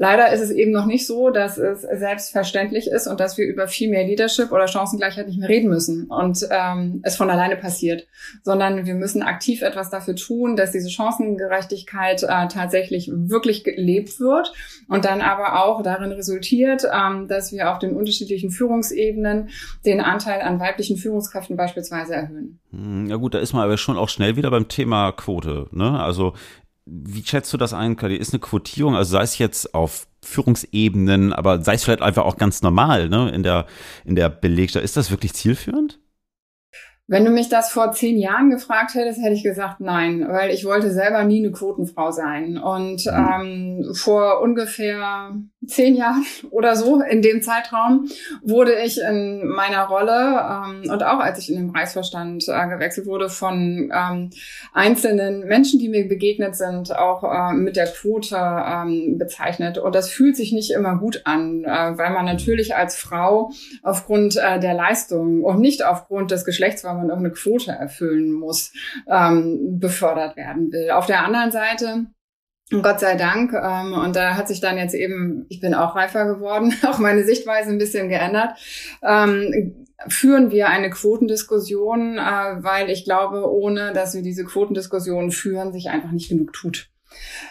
Leider 0.01 0.33
ist 0.33 0.41
es 0.41 0.53
eben 0.53 0.71
noch 0.71 0.87
nicht 0.87 1.09
so, 1.09 1.31
dass 1.31 1.59
es 1.59 1.83
selbstverständlich 1.83 2.87
ist 2.87 3.09
und 3.09 3.19
dass 3.19 3.37
wir 3.37 3.47
über 3.47 3.67
viel 3.67 3.91
mehr 3.91 4.07
Leadership 4.07 4.53
oder 4.53 4.69
Chancengleichheit 4.69 5.27
nicht 5.27 5.41
mehr 5.41 5.49
reden 5.49 5.69
müssen 5.69 6.05
und 6.05 6.47
ähm, 6.51 7.01
es 7.03 7.17
von 7.17 7.29
alleine 7.29 7.57
passiert, 7.57 8.07
sondern 8.45 8.87
wir 8.87 8.95
müssen 8.95 9.23
aktiv 9.23 9.61
etwas 9.61 9.91
dafür 9.91 10.15
tun, 10.15 10.55
dass 10.55 10.71
diese 10.71 10.89
Chancengerechtigkeit 10.89 12.23
äh, 12.23 12.47
tatsächlich 12.47 13.11
wirklich 13.13 13.65
gelebt 13.65 14.21
wird 14.21 14.53
und 14.87 15.05
dann 15.05 15.21
aber 15.21 15.65
auch 15.65 15.83
darin 15.83 16.13
resultiert, 16.13 16.85
ähm, 16.93 17.27
dass 17.27 17.51
wir 17.51 17.73
auf 17.73 17.81
den 17.81 17.97
unterschiedlichen 17.97 18.53
Führungsebenen 18.53 19.49
den 19.85 20.01
Anteil 20.01 20.43
an 20.43 20.61
weiblichen 20.61 20.97
Führungskräften 20.97 21.57
beispielsweise 21.57 22.15
erhöhen. 22.15 22.61
Hm, 22.71 23.07
ja 23.07 23.17
gut, 23.17 23.35
da 23.35 23.41
ist 23.41 23.53
man 23.53 23.65
aber 23.65 23.77
schon 23.77 23.99
auch 23.99 24.09
schnell 24.09 24.37
wieder 24.37 24.53
beim 24.53 24.69
Thema 24.69 25.11
Quote. 25.11 25.67
Ne? 25.73 25.99
Also 25.99 26.35
wie 26.91 27.25
schätzt 27.25 27.53
du 27.53 27.57
das 27.57 27.75
ein, 27.75 27.97
Kadi? 27.97 28.17
Ist 28.17 28.33
eine 28.33 28.41
Quotierung, 28.41 28.95
also 28.95 29.13
sei 29.13 29.23
es 29.23 29.39
jetzt 29.39 29.75
auf 29.75 30.07
Führungsebenen, 30.25 31.33
aber 31.33 31.63
sei 31.63 31.75
es 31.75 31.85
vielleicht 31.85 32.03
einfach 32.03 32.25
auch 32.25 32.37
ganz 32.37 32.63
normal, 32.63 33.09
ne, 33.09 33.31
in 33.31 33.43
der, 33.43 33.67
in 34.05 34.17
der 34.17 34.29
Belegschaft, 34.29 34.85
ist 34.85 34.97
das 34.97 35.11
wirklich 35.11 35.35
zielführend? 35.35 35.99
Wenn 37.11 37.25
du 37.25 37.31
mich 37.31 37.49
das 37.49 37.71
vor 37.71 37.93
zehn 37.93 38.19
Jahren 38.19 38.51
gefragt 38.51 38.95
hättest, 38.95 39.19
hätte 39.19 39.33
ich 39.33 39.43
gesagt 39.43 39.81
nein, 39.81 40.27
weil 40.29 40.51
ich 40.51 40.67
wollte 40.67 40.91
selber 40.91 41.25
nie 41.25 41.43
eine 41.43 41.53
Quotenfrau 41.53 42.11
sein. 42.11 42.59
Und 42.59 43.07
mhm. 43.07 43.81
ähm, 43.87 43.95
vor 43.95 44.43
ungefähr 44.43 45.35
zehn 45.69 45.95
Jahren 45.95 46.25
oder 46.51 46.77
so 46.77 47.01
in 47.01 47.23
dem 47.23 47.43
Zeitraum 47.43 48.09
wurde 48.43 48.75
ich 48.85 49.01
in 49.01 49.47
meiner 49.47 49.85
Rolle 49.85 50.85
ähm, 50.85 50.91
und 50.91 51.03
auch 51.03 51.21
als 51.21 51.39
ich 51.39 51.51
in 51.51 51.57
den 51.57 51.73
Preisvorstand 51.73 52.45
äh, 52.49 52.69
gewechselt 52.69 53.07
wurde 53.07 53.29
von 53.29 53.93
ähm, 53.95 54.31
einzelnen 54.73 55.47
Menschen, 55.47 55.79
die 55.79 55.89
mir 55.89 56.09
begegnet 56.09 56.57
sind, 56.57 56.97
auch 56.97 57.25
äh, 57.25 57.55
mit 57.55 57.77
der 57.77 57.87
Quote 57.87 58.37
ähm, 58.37 59.19
bezeichnet. 59.19 59.79
Und 59.79 59.95
das 59.95 60.11
fühlt 60.11 60.37
sich 60.37 60.53
nicht 60.53 60.71
immer 60.71 60.97
gut 60.97 61.23
an, 61.25 61.65
äh, 61.65 61.99
weil 61.99 62.11
man 62.11 62.25
natürlich 62.25 62.75
als 62.75 62.97
Frau 62.97 63.51
aufgrund 63.83 64.37
äh, 64.37 64.59
der 64.59 64.75
Leistung 64.75 65.45
und 65.45 65.61
nicht 65.61 65.85
aufgrund 65.85 66.31
des 66.31 66.45
Geschlechts, 66.45 66.85
weil 66.85 66.95
man 66.95 67.09
irgendeine 67.09 67.35
Quote 67.35 67.73
erfüllen 67.73 68.33
muss, 68.33 68.73
ähm, 69.09 69.79
befördert 69.79 70.37
werden 70.37 70.73
will. 70.73 70.91
Auf 70.91 71.07
der 71.07 71.25
anderen 71.25 71.51
Seite 71.51 72.07
Gott 72.71 73.01
sei 73.01 73.17
Dank. 73.17 73.53
Ähm, 73.55 73.95
und 73.95 74.15
da 74.15 74.37
hat 74.37 74.49
sich 74.49 74.61
dann 74.61 74.77
jetzt 74.77 74.95
eben, 74.95 75.47
ich 75.49 75.61
bin 75.61 75.75
auch 75.75 75.97
reifer 75.97 76.27
geworden, 76.27 76.75
auch 76.87 76.99
meine 76.99 77.25
Sichtweise 77.25 77.71
ein 77.71 77.79
bisschen 77.79 78.09
geändert. 78.09 78.51
Ähm, 79.03 79.87
führen 80.07 80.51
wir 80.51 80.69
eine 80.69 80.91
Quotendiskussion, 80.91 82.19
äh, 82.19 82.63
weil 82.63 82.91
ich 82.91 83.05
glaube, 83.05 83.51
ohne 83.51 83.93
dass 83.93 84.15
wir 84.15 84.23
diese 84.23 84.45
Quotendiskussion 84.45 85.31
führen, 85.31 85.73
sich 85.73 85.89
einfach 85.89 86.13
nicht 86.13 86.29
genug 86.29 86.53
tut. 86.53 86.91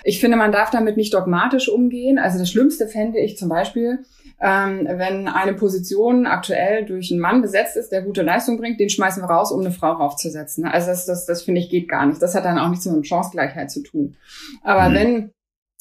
Ich 0.03 0.19
finde, 0.19 0.37
man 0.37 0.51
darf 0.51 0.69
damit 0.69 0.97
nicht 0.97 1.13
dogmatisch 1.13 1.67
umgehen. 1.67 2.19
Also 2.19 2.37
das 2.37 2.49
Schlimmste 2.49 2.87
fände 2.87 3.19
ich 3.19 3.37
zum 3.37 3.49
Beispiel, 3.49 4.05
ähm, 4.39 4.87
wenn 4.89 5.27
eine 5.27 5.53
Position 5.53 6.27
aktuell 6.27 6.85
durch 6.85 7.11
einen 7.11 7.19
Mann 7.19 7.41
besetzt 7.41 7.75
ist, 7.75 7.91
der 7.91 8.03
gute 8.03 8.21
Leistung 8.21 8.57
bringt, 8.57 8.79
den 8.79 8.89
schmeißen 8.89 9.23
wir 9.23 9.29
raus, 9.29 9.51
um 9.51 9.61
eine 9.61 9.71
Frau 9.71 9.93
raufzusetzen. 9.93 10.65
Also 10.65 10.87
das, 10.87 11.05
das, 11.05 11.25
das 11.25 11.41
finde 11.41 11.61
ich 11.61 11.69
geht 11.69 11.89
gar 11.89 12.05
nicht. 12.05 12.21
Das 12.21 12.35
hat 12.35 12.45
dann 12.45 12.59
auch 12.59 12.69
nichts 12.69 12.85
mit 12.85 13.07
Chancengleichheit 13.07 13.71
zu 13.71 13.81
tun. 13.81 14.15
Aber 14.63 14.89
mhm. 14.89 14.93
wenn 14.93 15.31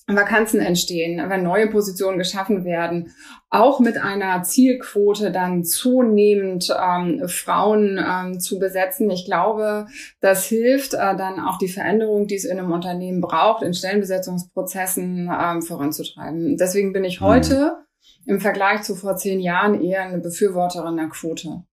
Vakanzen 0.08 0.60
entstehen, 0.60 1.20
wenn 1.28 1.42
neue 1.42 1.66
Positionen 1.66 2.16
geschaffen 2.16 2.64
werden, 2.64 3.12
auch 3.50 3.80
mit 3.80 3.98
einer 3.98 4.42
Zielquote 4.44 5.32
dann 5.32 5.64
zunehmend 5.64 6.72
ähm, 6.80 7.28
Frauen 7.28 7.98
ähm, 7.98 8.38
zu 8.38 8.60
besetzen. 8.60 9.10
Ich 9.10 9.24
glaube, 9.24 9.86
das 10.20 10.44
hilft 10.46 10.94
äh, 10.94 11.16
dann 11.16 11.40
auch 11.40 11.58
die 11.58 11.68
Veränderung, 11.68 12.28
die 12.28 12.36
es 12.36 12.44
in 12.44 12.58
einem 12.58 12.70
Unternehmen 12.70 13.20
braucht, 13.20 13.64
in 13.64 13.74
Stellenbesetzungsprozessen 13.74 15.28
ähm, 15.28 15.62
voranzutreiben. 15.62 16.56
Deswegen 16.56 16.92
bin 16.92 17.02
ich 17.02 17.20
mhm. 17.20 17.24
heute 17.24 17.85
im 18.26 18.40
Vergleich 18.40 18.82
zu 18.82 18.94
vor 18.94 19.16
zehn 19.16 19.40
Jahren 19.40 19.80
eher 19.80 20.02
eine 20.02 20.18
Befürworterin 20.18 20.96
der 20.96 21.08
Quote. 21.08 21.64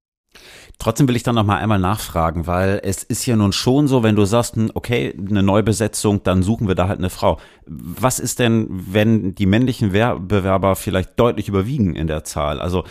Trotzdem 0.79 1.07
will 1.07 1.15
ich 1.15 1.23
dann 1.23 1.35
noch 1.35 1.45
mal 1.45 1.59
einmal 1.59 1.79
nachfragen, 1.79 2.47
weil 2.47 2.81
es 2.83 3.03
ist 3.03 3.25
ja 3.25 3.35
nun 3.35 3.53
schon 3.53 3.87
so, 3.87 4.03
wenn 4.03 4.15
du 4.15 4.25
sagst, 4.25 4.55
hm, 4.55 4.71
okay, 4.73 5.15
eine 5.17 5.43
Neubesetzung, 5.43 6.23
dann 6.23 6.41
suchen 6.41 6.67
wir 6.67 6.75
da 6.75 6.87
halt 6.87 6.97
eine 6.99 7.11
Frau. 7.11 7.39
Was 7.65 8.19
ist 8.19 8.39
denn, 8.39 8.67
wenn 8.69 9.35
die 9.35 9.45
männlichen 9.45 9.91
Bewerber 9.91 10.75
vielleicht 10.75 11.19
deutlich 11.19 11.47
überwiegen 11.47 11.95
in 11.95 12.07
der 12.07 12.23
Zahl? 12.23 12.59
Also 12.59 12.83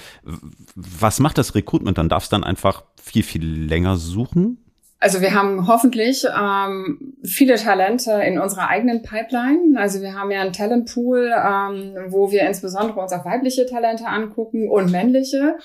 was 0.75 1.21
macht 1.21 1.39
das 1.39 1.55
Recruitment? 1.55 1.99
Dann 1.99 2.09
darf 2.09 2.25
es 2.25 2.29
dann 2.29 2.45
einfach 2.45 2.85
viel, 3.01 3.25
viel 3.25 3.45
länger 3.45 3.97
suchen? 3.97 4.62
Also 5.03 5.21
wir 5.21 5.35
haben 5.35 5.67
hoffentlich 5.67 6.25
ähm, 6.27 7.15
viele 7.25 7.57
Talente 7.57 8.13
in 8.25 8.39
unserer 8.39 8.69
eigenen 8.69 9.03
Pipeline. 9.03 9.77
Also 9.77 10.01
wir 10.01 10.15
haben 10.15 10.31
ja 10.31 10.43
einen 10.43 10.53
Talentpool, 10.53 11.33
ähm, 11.37 11.97
wo 12.07 12.31
wir 12.31 12.43
insbesondere 12.43 13.01
uns 13.01 13.13
auch 13.13 13.25
weibliche 13.25 13.67
Talente 13.67 14.07
angucken 14.07 14.71
und 14.71 14.93
männliche. 14.93 15.57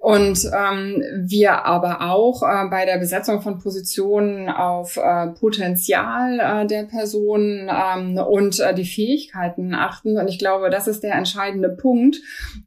Und 0.00 0.50
ähm, 0.56 1.04
wir 1.14 1.66
aber 1.66 2.00
auch 2.00 2.42
äh, 2.42 2.66
bei 2.70 2.86
der 2.86 2.96
Besetzung 2.96 3.42
von 3.42 3.58
Positionen 3.58 4.48
auf 4.48 4.96
äh, 4.96 5.26
Potenzial 5.38 6.40
äh, 6.40 6.66
der 6.66 6.84
Personen 6.84 7.70
ähm, 7.70 8.16
und 8.16 8.60
äh, 8.60 8.72
die 8.72 8.86
Fähigkeiten 8.86 9.74
achten. 9.74 10.16
Und 10.16 10.26
ich 10.28 10.38
glaube, 10.38 10.70
das 10.70 10.88
ist 10.88 11.02
der 11.02 11.16
entscheidende 11.16 11.68
Punkt, 11.68 12.16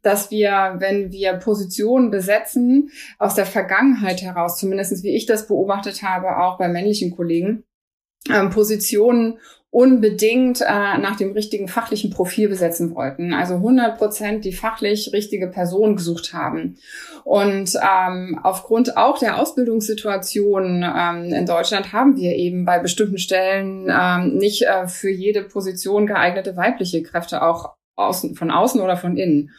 dass 0.02 0.30
wir, 0.30 0.76
wenn 0.78 1.10
wir 1.10 1.32
Positionen 1.32 2.12
besetzen, 2.12 2.90
aus 3.18 3.34
der 3.34 3.46
Vergangenheit 3.46 4.22
heraus, 4.22 4.56
zumindest 4.56 5.02
wie 5.02 5.16
ich 5.16 5.26
das 5.26 5.48
beobachtet 5.48 6.04
habe, 6.04 6.38
auch 6.38 6.56
bei 6.56 6.68
männlichen 6.68 7.16
Kollegen, 7.16 7.64
ähm, 8.30 8.50
Positionen 8.50 9.38
unbedingt 9.74 10.60
äh, 10.60 10.98
nach 10.98 11.16
dem 11.16 11.32
richtigen 11.32 11.66
fachlichen 11.66 12.10
Profil 12.10 12.48
besetzen 12.48 12.94
wollten. 12.94 13.34
Also 13.34 13.54
100 13.54 13.98
Prozent 13.98 14.44
die 14.44 14.52
fachlich 14.52 15.12
richtige 15.12 15.48
Person 15.48 15.96
gesucht 15.96 16.32
haben. 16.32 16.76
Und 17.24 17.74
ähm, 17.82 18.38
aufgrund 18.40 18.96
auch 18.96 19.18
der 19.18 19.36
Ausbildungssituation 19.40 20.84
ähm, 20.84 21.24
in 21.32 21.44
Deutschland 21.44 21.92
haben 21.92 22.16
wir 22.16 22.36
eben 22.36 22.64
bei 22.64 22.78
bestimmten 22.78 23.18
Stellen 23.18 23.88
ähm, 23.90 24.36
nicht 24.36 24.62
äh, 24.62 24.86
für 24.86 25.10
jede 25.10 25.42
Position 25.42 26.06
geeignete 26.06 26.56
weibliche 26.56 27.02
Kräfte, 27.02 27.42
auch 27.42 27.74
außen, 27.96 28.36
von 28.36 28.52
außen 28.52 28.80
oder 28.80 28.96
von 28.96 29.16
innen. 29.16 29.50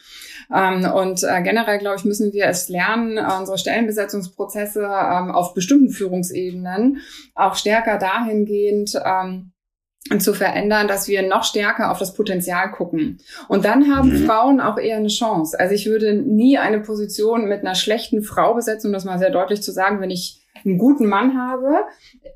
Ähm, 0.50 0.90
und 0.94 1.24
äh, 1.24 1.42
generell, 1.42 1.76
glaube 1.76 1.96
ich, 1.96 2.06
müssen 2.06 2.32
wir 2.32 2.46
es 2.46 2.70
lernen, 2.70 3.18
unsere 3.18 3.58
Stellenbesetzungsprozesse 3.58 4.80
ähm, 4.80 5.30
auf 5.30 5.52
bestimmten 5.52 5.90
Führungsebenen 5.90 7.02
auch 7.34 7.54
stärker 7.54 7.98
dahingehend 7.98 8.98
ähm, 9.04 9.52
zu 10.18 10.34
verändern, 10.34 10.88
dass 10.88 11.08
wir 11.08 11.26
noch 11.26 11.44
stärker 11.44 11.90
auf 11.90 11.98
das 11.98 12.14
Potenzial 12.14 12.70
gucken. 12.70 13.18
Und 13.48 13.64
dann 13.64 13.94
haben 13.94 14.10
mhm. 14.10 14.26
Frauen 14.26 14.60
auch 14.60 14.78
eher 14.78 14.96
eine 14.96 15.08
Chance. 15.08 15.58
Also 15.58 15.74
ich 15.74 15.86
würde 15.86 16.14
nie 16.14 16.58
eine 16.58 16.80
Position 16.80 17.46
mit 17.46 17.60
einer 17.60 17.74
schlechten 17.74 18.22
Frau 18.22 18.54
besetzen, 18.54 18.88
um 18.88 18.92
das 18.92 19.04
mal 19.04 19.18
sehr 19.18 19.30
deutlich 19.30 19.62
zu 19.62 19.72
sagen, 19.72 20.00
wenn 20.00 20.10
ich 20.10 20.45
einen 20.66 20.78
guten 20.78 21.06
Mann 21.06 21.38
habe. 21.38 21.84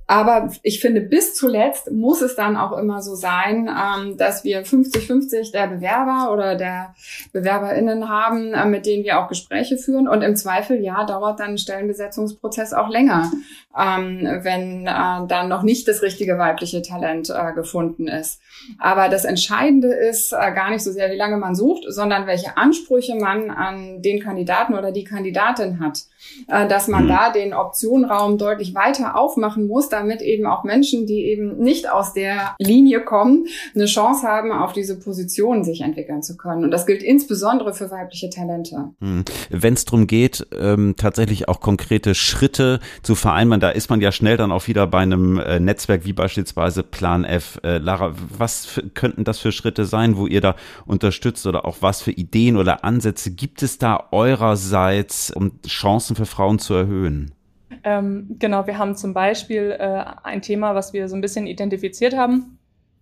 Aber 0.06 0.50
ich 0.62 0.80
finde, 0.80 1.00
bis 1.00 1.34
zuletzt 1.34 1.90
muss 1.92 2.20
es 2.20 2.34
dann 2.34 2.56
auch 2.56 2.76
immer 2.76 3.02
so 3.02 3.14
sein, 3.14 3.68
ähm, 3.68 4.16
dass 4.16 4.44
wir 4.44 4.64
50-50 4.64 5.52
der 5.52 5.68
Bewerber 5.68 6.32
oder 6.32 6.56
der 6.56 6.94
BewerberInnen 7.32 8.08
haben, 8.08 8.52
äh, 8.52 8.64
mit 8.66 8.86
denen 8.86 9.04
wir 9.04 9.20
auch 9.20 9.28
Gespräche 9.28 9.76
führen. 9.76 10.08
Und 10.08 10.22
im 10.22 10.36
Zweifel, 10.36 10.80
ja, 10.80 11.04
dauert 11.04 11.40
dann 11.40 11.50
ein 11.50 11.58
Stellenbesetzungsprozess 11.58 12.72
auch 12.72 12.88
länger, 12.88 13.30
ähm, 13.78 14.40
wenn 14.42 14.86
äh, 14.86 15.26
dann 15.28 15.48
noch 15.48 15.62
nicht 15.62 15.86
das 15.86 16.02
richtige 16.02 16.38
weibliche 16.38 16.82
Talent 16.82 17.30
äh, 17.30 17.52
gefunden 17.52 18.08
ist. 18.08 18.40
Aber 18.78 19.08
das 19.08 19.24
Entscheidende 19.24 19.92
ist 19.92 20.32
äh, 20.32 20.52
gar 20.52 20.70
nicht 20.70 20.82
so 20.82 20.92
sehr, 20.92 21.10
wie 21.10 21.16
lange 21.16 21.36
man 21.36 21.54
sucht, 21.54 21.84
sondern 21.88 22.26
welche 22.26 22.56
Ansprüche 22.56 23.14
man 23.14 23.50
an 23.50 24.02
den 24.02 24.20
Kandidaten 24.20 24.74
oder 24.74 24.92
die 24.92 25.04
Kandidatin 25.04 25.80
hat. 25.80 26.04
Äh, 26.48 26.68
dass 26.68 26.88
man 26.88 27.04
mhm. 27.04 27.08
da 27.08 27.32
den 27.32 27.54
Optionenraum 27.54 28.38
deutlich 28.38 28.74
weiter 28.74 29.16
aufmachen 29.16 29.66
muss, 29.66 29.88
damit 29.88 30.22
eben 30.22 30.46
auch 30.46 30.64
Menschen, 30.64 31.06
die 31.06 31.24
eben 31.24 31.58
nicht 31.58 31.90
aus 31.90 32.12
der 32.12 32.54
Linie 32.58 33.00
kommen, 33.02 33.46
eine 33.74 33.86
Chance 33.86 34.26
haben, 34.26 34.52
auf 34.52 34.72
diese 34.72 34.98
Position 34.98 35.64
sich 35.64 35.80
entwickeln 35.80 36.22
zu 36.22 36.36
können. 36.36 36.64
Und 36.64 36.70
das 36.70 36.86
gilt 36.86 37.02
insbesondere 37.02 37.72
für 37.72 37.90
weibliche 37.90 38.30
Talente. 38.30 38.90
Mhm. 39.00 39.24
Wenn 39.50 39.74
es 39.74 39.84
darum 39.84 40.06
geht, 40.06 40.46
ähm, 40.58 40.94
tatsächlich 40.96 41.48
auch 41.48 41.60
konkrete 41.60 42.14
Schritte 42.14 42.80
zu 43.02 43.14
vereinbaren, 43.14 43.60
da 43.60 43.70
ist 43.70 43.90
man 43.90 44.00
ja 44.00 44.12
schnell 44.12 44.36
dann 44.36 44.52
auch 44.52 44.66
wieder 44.66 44.86
bei 44.86 45.00
einem 45.00 45.38
äh, 45.38 45.60
Netzwerk 45.60 46.04
wie 46.04 46.12
beispielsweise 46.12 46.82
Plan 46.82 47.24
F. 47.24 47.60
Äh, 47.62 47.78
Lara, 47.78 48.14
was 48.36 48.66
für, 48.66 48.82
könnten 48.82 49.24
das 49.24 49.38
für 49.38 49.52
Schritte 49.52 49.84
sein, 49.84 50.16
wo 50.16 50.26
ihr 50.26 50.40
da 50.40 50.56
unterstützt 50.86 51.46
oder 51.46 51.64
auch 51.64 51.78
was 51.80 52.02
für 52.02 52.12
Ideen 52.12 52.56
oder 52.56 52.84
Ansätze 52.84 53.30
gibt 53.30 53.62
es 53.62 53.78
da 53.78 54.08
eurerseits, 54.10 55.30
um 55.30 55.52
Chancen 55.66 56.09
für 56.14 56.26
Frauen 56.26 56.58
zu 56.58 56.74
erhöhen? 56.74 57.32
Ähm, 57.84 58.36
genau, 58.38 58.66
wir 58.66 58.78
haben 58.78 58.96
zum 58.96 59.14
Beispiel 59.14 59.76
äh, 59.78 60.04
ein 60.22 60.42
Thema, 60.42 60.74
was 60.74 60.92
wir 60.92 61.08
so 61.08 61.16
ein 61.16 61.20
bisschen 61.20 61.46
identifiziert 61.46 62.16
haben, 62.16 62.58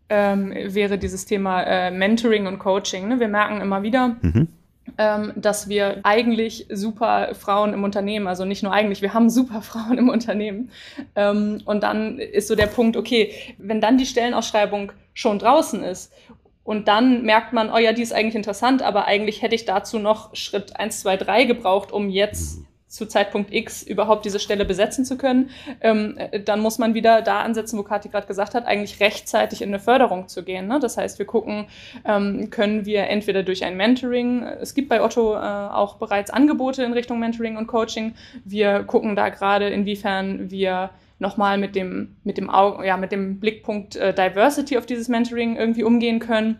ähm, 0.08 0.52
wäre 0.54 0.98
dieses 0.98 1.26
Thema 1.26 1.62
äh, 1.62 1.90
Mentoring 1.90 2.46
und 2.46 2.58
Coaching. 2.58 3.08
Ne? 3.08 3.20
Wir 3.20 3.28
merken 3.28 3.60
immer 3.60 3.82
wieder, 3.82 4.16
mhm. 4.20 4.48
ähm, 4.96 5.32
dass 5.36 5.68
wir 5.68 6.00
eigentlich 6.04 6.66
super 6.70 7.34
Frauen 7.34 7.72
im 7.72 7.84
Unternehmen, 7.84 8.26
also 8.26 8.44
nicht 8.44 8.62
nur 8.62 8.72
eigentlich, 8.72 9.02
wir 9.02 9.14
haben 9.14 9.30
super 9.30 9.62
Frauen 9.62 9.98
im 9.98 10.08
Unternehmen. 10.08 10.70
Ähm, 11.16 11.60
und 11.64 11.82
dann 11.82 12.18
ist 12.18 12.48
so 12.48 12.54
der 12.54 12.66
Punkt, 12.66 12.96
okay, 12.96 13.32
wenn 13.58 13.80
dann 13.80 13.98
die 13.98 14.06
Stellenausschreibung 14.06 14.92
schon 15.12 15.38
draußen 15.38 15.82
ist 15.82 16.12
und 16.62 16.86
dann 16.86 17.24
merkt 17.24 17.52
man, 17.52 17.70
oh 17.72 17.78
ja, 17.78 17.92
die 17.92 18.02
ist 18.02 18.12
eigentlich 18.12 18.36
interessant, 18.36 18.82
aber 18.82 19.06
eigentlich 19.06 19.42
hätte 19.42 19.54
ich 19.54 19.64
dazu 19.64 19.98
noch 19.98 20.34
Schritt 20.36 20.76
1, 20.76 21.00
2, 21.00 21.16
3 21.16 21.44
gebraucht, 21.44 21.90
um 21.90 22.08
jetzt 22.08 22.60
mhm 22.60 22.68
zu 22.88 23.06
Zeitpunkt 23.06 23.52
X 23.52 23.82
überhaupt 23.82 24.24
diese 24.24 24.40
Stelle 24.40 24.64
besetzen 24.64 25.04
zu 25.04 25.18
können, 25.18 25.50
ähm, 25.82 26.16
äh, 26.16 26.40
dann 26.40 26.60
muss 26.60 26.78
man 26.78 26.94
wieder 26.94 27.20
da 27.20 27.42
ansetzen, 27.42 27.78
wo 27.78 27.82
Kathi 27.82 28.08
gerade 28.08 28.26
gesagt 28.26 28.54
hat, 28.54 28.66
eigentlich 28.66 28.98
rechtzeitig 29.00 29.60
in 29.60 29.68
eine 29.68 29.78
Förderung 29.78 30.28
zu 30.28 30.42
gehen. 30.42 30.66
Ne? 30.66 30.80
Das 30.80 30.96
heißt, 30.96 31.18
wir 31.18 31.26
gucken, 31.26 31.66
ähm, 32.06 32.48
können 32.50 32.86
wir 32.86 33.04
entweder 33.08 33.42
durch 33.42 33.64
ein 33.64 33.76
Mentoring, 33.76 34.42
es 34.42 34.74
gibt 34.74 34.88
bei 34.88 35.02
Otto 35.02 35.34
äh, 35.34 35.38
auch 35.38 35.96
bereits 35.96 36.30
Angebote 36.30 36.82
in 36.82 36.94
Richtung 36.94 37.18
Mentoring 37.18 37.58
und 37.58 37.66
Coaching, 37.66 38.14
wir 38.44 38.84
gucken 38.84 39.14
da 39.14 39.28
gerade, 39.28 39.68
inwiefern 39.68 40.50
wir 40.50 40.90
nochmal 41.18 41.58
mit 41.58 41.74
dem, 41.74 42.16
mit 42.24 42.38
dem 42.38 42.48
Augen, 42.48 42.84
ja, 42.84 42.96
mit 42.96 43.12
dem 43.12 43.38
Blickpunkt 43.38 43.96
äh, 43.96 44.14
Diversity 44.14 44.78
auf 44.78 44.86
dieses 44.86 45.08
Mentoring 45.08 45.56
irgendwie 45.56 45.82
umgehen 45.82 46.20
können. 46.20 46.58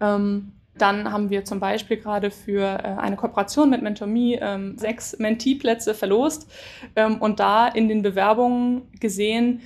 Ähm, 0.00 0.52
dann 0.80 1.12
haben 1.12 1.30
wir 1.30 1.44
zum 1.44 1.60
Beispiel 1.60 1.96
gerade 1.96 2.30
für 2.30 2.62
äh, 2.62 3.00
eine 3.00 3.16
Kooperation 3.16 3.70
mit 3.70 3.82
MentorMe 3.82 4.38
ähm, 4.40 4.78
sechs 4.78 5.18
Mentee-Plätze 5.18 5.94
verlost 5.94 6.50
ähm, 6.96 7.18
und 7.18 7.40
da 7.40 7.68
in 7.68 7.88
den 7.88 8.02
Bewerbungen 8.02 8.82
gesehen, 9.00 9.60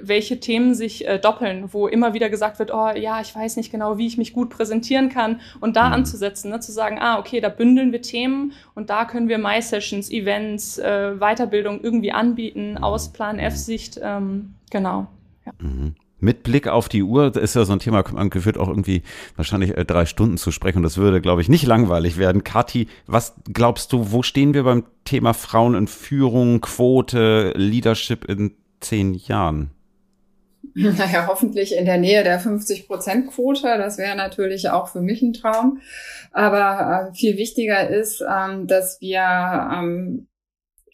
welche 0.00 0.40
Themen 0.40 0.74
sich 0.74 1.06
äh, 1.06 1.18
doppeln, 1.18 1.72
wo 1.72 1.88
immer 1.88 2.14
wieder 2.14 2.30
gesagt 2.30 2.58
wird, 2.58 2.72
oh 2.72 2.90
ja, 2.94 3.20
ich 3.20 3.34
weiß 3.34 3.56
nicht 3.56 3.70
genau, 3.70 3.98
wie 3.98 4.06
ich 4.06 4.18
mich 4.18 4.32
gut 4.32 4.50
präsentieren 4.50 5.08
kann 5.08 5.40
und 5.60 5.76
da 5.76 5.88
mhm. 5.88 5.94
anzusetzen, 5.94 6.50
ne, 6.50 6.60
zu 6.60 6.72
sagen, 6.72 6.98
ah, 7.00 7.18
okay, 7.18 7.40
da 7.40 7.48
bündeln 7.48 7.92
wir 7.92 8.02
Themen 8.02 8.52
und 8.74 8.90
da 8.90 9.04
können 9.04 9.28
wir 9.28 9.38
My-Sessions, 9.38 10.10
Events, 10.10 10.78
äh, 10.78 11.14
Weiterbildung 11.18 11.80
irgendwie 11.82 12.12
anbieten 12.12 12.78
aus 12.78 13.12
Plan 13.12 13.38
F-Sicht, 13.38 14.00
ähm, 14.02 14.54
genau. 14.70 15.06
Ja. 15.44 15.52
Mhm. 15.58 15.94
Mit 16.20 16.42
Blick 16.42 16.68
auf 16.68 16.88
die 16.88 17.02
Uhr 17.02 17.34
ist 17.36 17.54
ja 17.54 17.64
so 17.64 17.72
ein 17.72 17.78
Thema, 17.78 18.04
man 18.12 18.30
geführt 18.30 18.58
auch 18.58 18.68
irgendwie 18.68 19.02
wahrscheinlich 19.36 19.76
äh, 19.76 19.84
drei 19.84 20.06
Stunden 20.06 20.36
zu 20.36 20.50
sprechen 20.50 20.82
das 20.82 20.96
würde, 20.96 21.20
glaube 21.20 21.40
ich, 21.40 21.48
nicht 21.48 21.66
langweilig 21.66 22.18
werden. 22.18 22.44
Kathi, 22.44 22.88
was 23.06 23.34
glaubst 23.52 23.92
du, 23.92 24.12
wo 24.12 24.22
stehen 24.22 24.54
wir 24.54 24.64
beim 24.64 24.84
Thema 25.04 25.34
Frauen 25.34 25.74
in 25.74 25.86
Führung, 25.86 26.60
Quote, 26.60 27.52
Leadership 27.56 28.24
in 28.24 28.54
zehn 28.80 29.14
Jahren? 29.14 29.70
Naja, 30.74 31.26
hoffentlich 31.26 31.76
in 31.76 31.84
der 31.84 31.98
Nähe 31.98 32.22
der 32.22 32.40
50-Prozent-Quote. 32.40 33.76
Das 33.78 33.98
wäre 33.98 34.16
natürlich 34.16 34.70
auch 34.70 34.88
für 34.88 35.00
mich 35.00 35.22
ein 35.22 35.32
Traum. 35.32 35.80
Aber 36.32 37.10
äh, 37.10 37.14
viel 37.14 37.36
wichtiger 37.36 37.88
ist, 37.88 38.22
ähm, 38.22 38.66
dass 38.66 39.00
wir 39.00 39.20
ähm, 39.74 40.28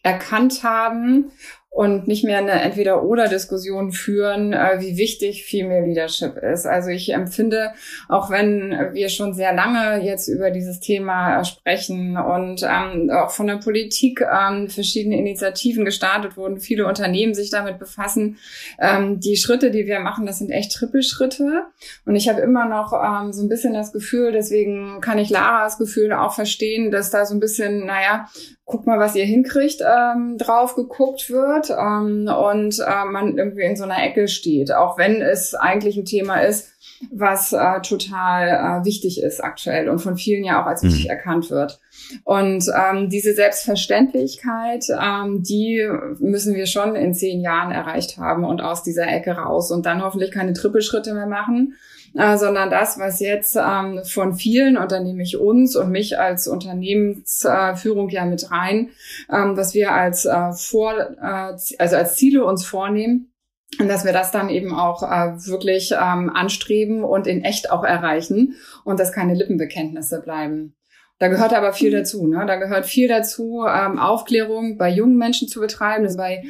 erkannt 0.03 0.63
haben 0.63 1.31
und 1.77 2.07
nicht 2.07 2.23
mehr 2.23 2.39
eine 2.39 2.59
Entweder-Oder-Diskussion 2.63 3.91
führen, 3.91 4.51
äh, 4.51 4.77
wie 4.79 4.97
wichtig 4.97 5.45
Female 5.45 5.85
Leadership 5.85 6.35
ist. 6.35 6.65
Also 6.65 6.89
ich 6.89 7.13
empfinde, 7.13 7.69
auch 8.09 8.31
wenn 8.31 8.75
wir 8.93 9.09
schon 9.09 9.35
sehr 9.35 9.53
lange 9.53 10.03
jetzt 10.03 10.27
über 10.27 10.49
dieses 10.49 10.79
Thema 10.79 11.43
sprechen 11.43 12.17
und 12.17 12.63
ähm, 12.63 13.11
auch 13.11 13.29
von 13.29 13.45
der 13.45 13.57
Politik 13.57 14.21
ähm, 14.21 14.69
verschiedene 14.69 15.19
Initiativen 15.19 15.85
gestartet 15.85 16.35
wurden, 16.35 16.59
viele 16.59 16.87
Unternehmen 16.87 17.35
sich 17.35 17.51
damit 17.51 17.77
befassen, 17.77 18.39
ähm, 18.79 19.19
die 19.19 19.37
Schritte, 19.37 19.69
die 19.69 19.85
wir 19.85 19.99
machen, 19.99 20.25
das 20.25 20.39
sind 20.39 20.49
echt 20.49 20.71
Trippelschritte. 20.71 21.61
Und 22.07 22.15
ich 22.15 22.27
habe 22.27 22.41
immer 22.41 22.67
noch 22.67 22.91
ähm, 22.91 23.31
so 23.33 23.43
ein 23.43 23.49
bisschen 23.49 23.75
das 23.75 23.93
Gefühl, 23.93 24.31
deswegen 24.31 24.99
kann 24.99 25.19
ich 25.19 25.29
Laras 25.29 25.77
Gefühl 25.77 26.11
auch 26.11 26.33
verstehen, 26.33 26.89
dass 26.89 27.11
da 27.11 27.27
so 27.27 27.35
ein 27.35 27.39
bisschen, 27.39 27.85
naja, 27.85 28.27
guck 28.67 28.85
mal, 28.85 28.99
was 28.99 29.15
ihr 29.15 29.23
hinkriegt, 29.23 29.81
ähm, 29.81 30.37
drauf 30.37 30.75
geguckt 30.75 31.29
wird 31.29 31.69
ähm, 31.69 32.27
und 32.27 32.79
äh, 32.79 33.05
man 33.05 33.37
irgendwie 33.37 33.63
in 33.63 33.77
so 33.77 33.85
einer 33.85 34.03
Ecke 34.03 34.27
steht, 34.27 34.73
auch 34.73 34.97
wenn 34.97 35.21
es 35.21 35.55
eigentlich 35.55 35.95
ein 35.95 36.03
Thema 36.03 36.41
ist, 36.41 36.67
was 37.09 37.53
äh, 37.53 37.79
total 37.81 38.81
äh, 38.81 38.85
wichtig 38.85 39.21
ist 39.23 39.41
aktuell 39.41 39.87
und 39.87 39.99
von 39.99 40.17
vielen 40.17 40.43
ja 40.43 40.61
auch 40.61 40.67
als 40.67 40.83
wichtig 40.83 41.05
mhm. 41.05 41.11
erkannt 41.11 41.49
wird. 41.49 41.79
Und 42.25 42.65
ähm, 42.77 43.09
diese 43.09 43.33
Selbstverständlichkeit, 43.33 44.85
ähm, 44.89 45.43
die 45.43 45.89
müssen 46.19 46.53
wir 46.53 46.65
schon 46.65 46.95
in 46.95 47.13
zehn 47.13 47.39
Jahren 47.39 47.71
erreicht 47.71 48.17
haben 48.17 48.43
und 48.43 48.61
aus 48.61 48.83
dieser 48.83 49.07
Ecke 49.07 49.31
raus 49.31 49.71
und 49.71 49.85
dann 49.85 50.03
hoffentlich 50.03 50.31
keine 50.31 50.51
Trippelschritte 50.51 51.13
mehr 51.13 51.27
machen, 51.27 51.75
äh, 52.17 52.37
sondern 52.37 52.69
das, 52.69 52.97
was 52.99 53.19
jetzt 53.19 53.55
ähm, 53.55 54.01
von 54.03 54.33
vielen, 54.33 54.77
und 54.77 54.91
da 54.91 54.99
nehme 54.99 55.23
ich 55.23 55.37
uns 55.37 55.75
und 55.75 55.91
mich 55.91 56.19
als 56.19 56.47
Unternehmensführung 56.47 58.09
äh, 58.09 58.13
ja 58.13 58.25
mit 58.25 58.51
rein, 58.51 58.89
ähm, 59.31 59.55
was 59.55 59.73
wir 59.73 59.93
als 59.93 60.25
äh, 60.25 60.51
vor, 60.53 60.93
äh, 60.97 61.53
also 61.77 61.95
als 61.95 62.15
Ziele 62.15 62.43
uns 62.43 62.65
vornehmen, 62.65 63.31
und 63.79 63.89
dass 63.89 64.05
wir 64.05 64.13
das 64.13 64.31
dann 64.31 64.49
eben 64.49 64.73
auch 64.73 65.03
äh, 65.03 65.35
wirklich 65.45 65.91
ähm, 65.91 66.31
anstreben 66.33 67.03
und 67.03 67.27
in 67.27 67.43
echt 67.43 67.69
auch 67.69 67.83
erreichen 67.83 68.55
und 68.85 68.99
dass 68.99 69.11
keine 69.11 69.33
Lippenbekenntnisse 69.33 70.21
bleiben. 70.21 70.76
Da 71.19 71.29
gehört 71.29 71.53
aber 71.53 71.73
viel 71.73 71.89
mhm. 71.89 71.95
dazu. 71.95 72.27
Ne? 72.27 72.45
Da 72.45 72.57
gehört 72.57 72.85
viel 72.85 73.07
dazu, 73.07 73.65
ähm, 73.67 73.97
Aufklärung 73.97 74.77
bei 74.77 74.89
jungen 74.89 75.17
Menschen 75.17 75.47
zu 75.47 75.59
betreiben, 75.59 76.05
also 76.05 76.17
bei, 76.17 76.43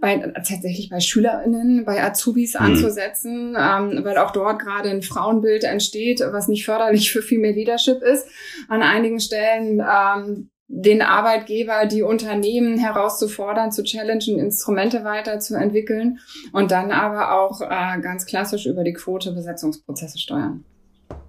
bei 0.00 0.18
tatsächlich 0.18 0.90
bei 0.90 1.00
SchülerInnen, 1.00 1.84
bei 1.84 2.02
Azubis 2.02 2.54
mhm. 2.54 2.66
anzusetzen, 2.66 3.56
ähm, 3.58 4.04
weil 4.04 4.18
auch 4.18 4.30
dort 4.30 4.60
gerade 4.60 4.90
ein 4.90 5.02
Frauenbild 5.02 5.64
entsteht, 5.64 6.20
was 6.20 6.48
nicht 6.48 6.64
förderlich 6.64 7.10
für 7.10 7.22
viel 7.22 7.40
mehr 7.40 7.52
Leadership 7.52 8.00
ist. 8.02 8.28
An 8.68 8.82
einigen 8.82 9.18
Stellen 9.18 9.80
ähm, 9.80 10.50
den 10.74 11.02
Arbeitgeber, 11.02 11.84
die 11.86 12.02
Unternehmen 12.02 12.78
herauszufordern, 12.78 13.72
zu 13.72 13.82
challengen, 13.82 14.38
Instrumente 14.38 15.04
weiterzuentwickeln 15.04 16.20
und 16.52 16.70
dann 16.70 16.92
aber 16.92 17.38
auch 17.38 17.60
äh, 17.60 18.00
ganz 18.00 18.24
klassisch 18.24 18.66
über 18.66 18.82
die 18.84 18.94
Quote 18.94 19.32
Besetzungsprozesse 19.32 20.18
steuern. 20.18 20.64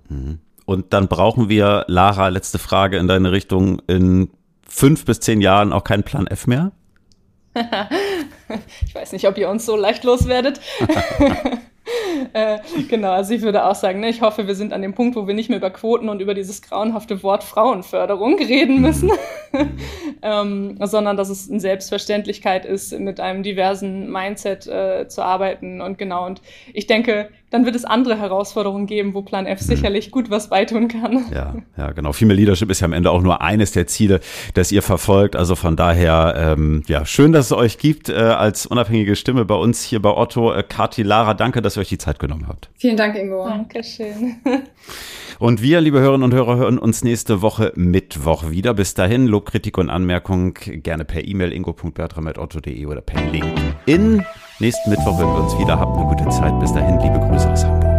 Mhm. 0.08 0.40
Und 0.65 0.93
dann 0.93 1.08
brauchen 1.08 1.50
wir, 1.50 1.86
Lara, 1.88 2.29
letzte 2.29 2.60
Frage 2.60 2.98
in 2.98 3.08
deine 3.08 3.32
Richtung, 3.32 3.82
in 3.88 4.29
fünf 4.67 5.05
bis 5.05 5.20
zehn 5.20 5.41
Jahren 5.41 5.74
auch 5.74 5.84
keinen 5.84 6.03
Plan 6.03 6.27
F 6.27 6.48
mehr? 6.48 6.72
ich 8.86 8.96
weiß 8.96 9.12
nicht, 9.12 9.27
ob 9.27 9.38
ihr 9.38 9.50
uns 9.50 9.65
so 9.65 9.75
leicht 9.75 10.03
loswerdet. 10.03 10.60
äh, 12.34 12.58
genau, 12.89 13.12
also 13.12 13.34
ich 13.34 13.41
würde 13.41 13.65
auch 13.65 13.75
sagen, 13.75 14.00
ne, 14.00 14.10
ich 14.10 14.22
hoffe, 14.22 14.48
wir 14.48 14.55
sind 14.55 14.74
an 14.74 14.82
dem 14.82 14.93
Punkt, 14.93 15.15
wo 15.15 15.27
wir 15.27 15.34
nicht 15.34 15.50
mehr 15.50 15.60
über 15.60 15.70
Quoten 15.70 16.10
und 16.10 16.22
über 16.22 16.34
dieses 16.34 16.62
grauenhafte 16.62 17.22
Wort 17.24 17.43
Frauenförderung 17.43 18.38
reden 18.39 18.82
müssen, 18.82 19.12
ähm, 20.22 20.77
sondern 20.82 21.17
dass 21.17 21.29
es 21.29 21.50
eine 21.50 21.60
Selbstverständlichkeit 21.60 22.65
ist, 22.65 22.98
mit 22.98 23.20
einem 23.20 23.43
diversen 23.43 24.12
Mindset 24.12 24.65
äh, 24.67 25.08
zu 25.08 25.24
arbeiten. 25.24 25.82
Und 25.82 25.98
genau, 25.98 26.25
und 26.25 26.41
ich 26.74 26.88
denke, 26.88 27.29
dann 27.53 27.65
wird 27.65 27.75
es 27.75 27.86
andere 27.86 28.17
Herausforderungen 28.17 28.88
geben, 28.88 29.13
wo 29.13 29.22
Plan 29.22 29.45
F 29.45 29.60
sicherlich 29.60 30.10
gut 30.10 30.31
was 30.31 30.50
beitun 30.50 30.88
kann. 30.88 31.25
Ja, 31.31 31.53
ja, 31.77 31.91
genau. 31.91 32.12
Female 32.12 32.39
Leadership 32.39 32.72
ist 32.72 32.79
ja 32.79 32.86
am 32.86 32.93
Ende 32.93 33.12
auch 33.12 33.22
nur 33.22 33.41
eines 33.41 33.74
der 33.74 33.86
Ziele, 33.86 34.22
das 34.55 34.72
ihr 34.72 34.81
verfolgt. 34.81 35.36
Also 35.36 35.53
von 35.53 35.75
daher, 35.75 36.55
ähm, 36.57 36.81
ja, 36.88 37.05
schön, 37.05 37.31
dass 37.31 37.45
es 37.45 37.51
euch 37.51 37.77
gibt 37.77 38.10
äh, 38.10 38.13
als 38.13 38.65
unabhängige 38.65 39.15
Stimme 39.15 39.45
bei 39.45 39.53
uns 39.53 39.83
hier 39.83 40.01
bei 40.01 40.10
Otto. 40.10 40.51
Äh, 40.51 40.63
Kati, 40.63 41.03
Lara, 41.03 41.36
danke, 41.36 41.62
dass 41.62 41.77
ihr 41.77 41.81
euch 41.81 41.89
die 41.89 42.00
Zeit 42.00 42.17
genommen 42.17 42.48
habt. 42.48 42.72
Vielen 42.75 42.98
Dank, 42.98 43.15
Ingo. 43.15 43.45
Dankeschön. 43.48 44.38
Und 45.39 45.62
wir, 45.62 45.81
liebe 45.81 46.00
Hörerinnen 46.00 46.24
und 46.24 46.33
Hörer, 46.33 46.57
hören 46.57 46.77
uns 46.77 47.03
nächste 47.03 47.41
Woche 47.41 47.74
Mittwoch 47.75 48.50
wieder. 48.50 48.74
Bis 48.74 48.93
dahin, 48.93 49.27
Lob, 49.27 49.48
Kritik 49.48 49.77
und 49.77 49.89
Anmerkung 49.89 50.53
gerne 50.53 51.05
per 51.05 51.25
E-Mail 51.25 51.51
ingo.bertram.otto.de 51.51 52.86
oder 52.86 53.01
per 53.01 53.19
LinkedIn. 53.29 54.24
Nächsten 54.63 54.91
Mittwoch 54.91 55.17
hören 55.17 55.34
wir 55.34 55.43
uns 55.43 55.58
wieder. 55.58 55.77
Habt 55.77 55.98
eine 55.98 56.08
gute 56.08 56.29
Zeit. 56.29 56.58
Bis 56.62 56.72
dahin, 56.72 56.98
liebe 57.01 57.20
Grüße 57.20 57.51
aus 57.51 57.65
Hamburg. 57.65 57.93